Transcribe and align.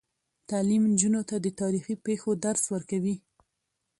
تعلیم 0.49 0.83
نجونو 0.91 1.21
ته 1.29 1.35
د 1.39 1.47
تاریخي 1.61 1.95
پیښو 2.05 2.29
درس 2.45 2.63
ورکوي. 2.73 3.15